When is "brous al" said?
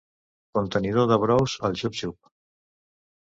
1.25-1.77